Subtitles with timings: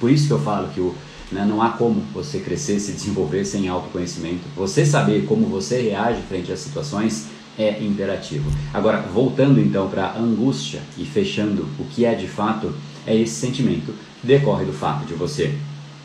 [0.00, 0.94] Por isso que eu falo que o,
[1.30, 4.42] né, não há como você crescer, se desenvolver sem autoconhecimento.
[4.56, 7.26] Você saber como você reage frente às situações
[7.58, 8.50] é imperativo.
[8.72, 12.72] Agora, voltando então para a angústia e fechando o que é de fato,
[13.06, 15.54] é esse sentimento que decorre do fato de você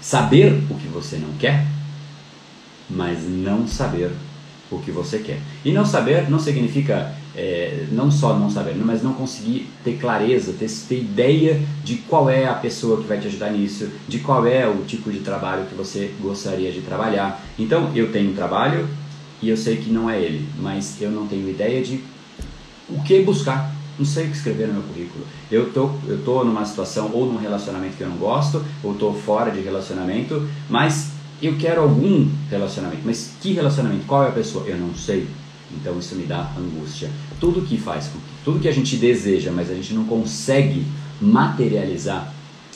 [0.02, 1.66] saber o que você não quer,
[2.90, 4.12] mas não saber
[4.76, 5.40] o que você quer.
[5.64, 10.54] E não saber não significa é, não só não saber, mas não conseguir ter clareza,
[10.54, 14.46] ter, ter ideia de qual é a pessoa que vai te ajudar nisso, de qual
[14.46, 17.44] é o tipo de trabalho que você gostaria de trabalhar.
[17.58, 18.88] Então, eu tenho um trabalho
[19.42, 22.04] e eu sei que não é ele, mas eu não tenho ideia de
[22.90, 23.74] o que buscar.
[23.98, 25.24] Não sei o que escrever no meu currículo.
[25.52, 29.14] Eu tô, eu tô numa situação ou num relacionamento que eu não gosto, ou tô
[29.14, 31.12] fora de relacionamento, mas
[31.48, 33.02] eu quero algum relacionamento.
[33.06, 34.06] Mas que relacionamento?
[34.06, 34.66] Qual é a pessoa?
[34.66, 35.28] Eu não sei.
[35.72, 37.10] Então isso me dá angústia.
[37.40, 38.10] Tudo que faz,
[38.46, 40.86] tudo que a gente deseja, mas a gente não consegue
[41.20, 42.34] materializar,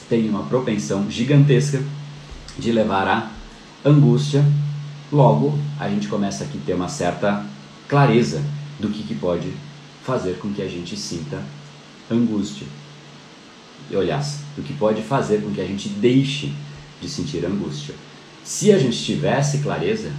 [0.09, 1.81] tem uma propensão gigantesca
[2.57, 3.31] de levar à
[3.87, 4.43] angústia.
[5.11, 7.45] Logo, a gente começa aqui a ter uma certa
[7.87, 8.41] clareza
[8.79, 9.53] do que, que pode
[10.03, 11.41] fazer com que a gente sinta
[12.09, 12.67] angústia.
[13.89, 16.53] E olhas, do que pode fazer com que a gente deixe
[17.01, 17.95] de sentir angústia.
[18.47, 20.09] Se a gente tivesse clareza,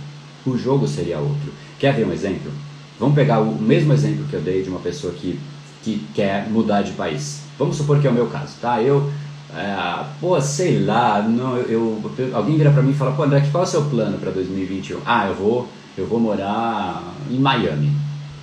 [0.46, 1.50] o jogo seria outro.
[1.78, 2.52] Quer ver um exemplo?
[3.00, 5.40] Vamos pegar o mesmo exemplo que eu dei de uma pessoa que,
[5.82, 7.40] que quer mudar de país.
[7.58, 8.82] Vamos supor que é o meu caso, tá?
[8.82, 9.10] Eu,
[9.56, 13.48] é, pô, sei lá, não, eu, eu alguém vira para mim e fala, pô, André,
[13.50, 15.00] qual é o seu plano para 2021?
[15.06, 17.90] Ah, eu vou, eu vou morar em Miami,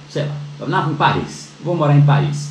[0.10, 1.50] sei lá, na, em Paris.
[1.64, 2.50] Vou morar em Paris.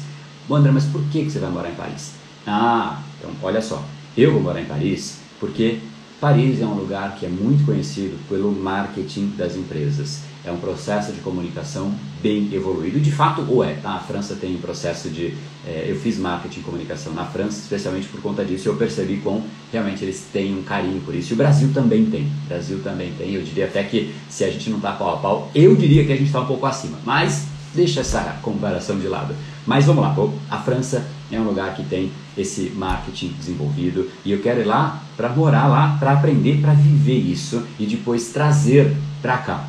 [0.48, 2.12] Bom, André, mas por que, que você vai morar em Paris?
[2.46, 3.82] Ah, então olha só,
[4.16, 5.80] eu vou morar em Paris porque
[6.20, 11.10] Paris é um lugar que é muito conhecido pelo marketing das empresas é um processo
[11.10, 13.00] de comunicação bem evoluído.
[13.00, 13.74] De fato, o é.
[13.74, 13.94] Tá?
[13.94, 15.34] A França tem um processo de.
[15.66, 19.42] É, eu fiz marketing e comunicação na França, especialmente por conta disso, eu percebi quão
[19.72, 21.32] realmente eles têm um carinho por isso.
[21.32, 22.24] E o Brasil também tem.
[22.44, 23.32] O Brasil também tem.
[23.32, 26.12] Eu diria até que se a gente não está pau a pau, eu diria que
[26.12, 26.98] a gente está um pouco acima.
[27.04, 29.34] Mas deixa essa comparação de lado.
[29.66, 30.14] Mas vamos lá,
[30.50, 35.02] a França é um lugar que tem esse marketing desenvolvido e eu quero ir lá
[35.16, 39.68] para morar lá, para aprender, para viver isso e depois trazer para cá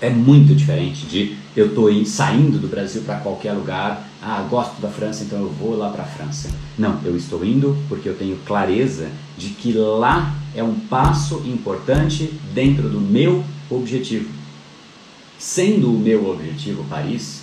[0.00, 4.88] é muito diferente de eu estou saindo do Brasil para qualquer lugar, ah, gosto da
[4.88, 6.50] França, então eu vou lá para a França.
[6.78, 9.08] Não, eu estou indo porque eu tenho clareza
[9.38, 14.28] de que lá é um passo importante dentro do meu objetivo.
[15.38, 17.42] Sendo o meu objetivo Paris,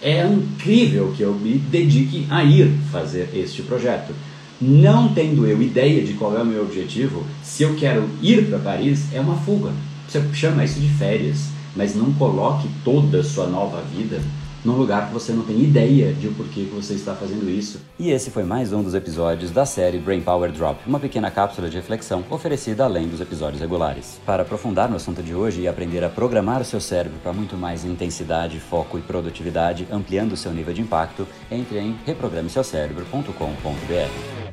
[0.00, 4.14] é incrível que eu me dedique a ir fazer este projeto.
[4.60, 8.58] Não tendo eu ideia de qual é o meu objetivo, se eu quero ir para
[8.58, 9.72] Paris, é uma fuga.
[10.08, 14.20] Você chama isso de férias mas não coloque toda a sua nova vida
[14.64, 17.80] num lugar que você não tem ideia de o porquê que você está fazendo isso.
[17.98, 21.68] E esse foi mais um dos episódios da série Brain Power Drop, uma pequena cápsula
[21.68, 24.20] de reflexão oferecida além dos episódios regulares.
[24.24, 27.56] Para aprofundar no assunto de hoje e aprender a programar o seu cérebro para muito
[27.56, 34.43] mais intensidade, foco e produtividade, ampliando o seu nível de impacto, entre em reprogrameseucerebro.com.br.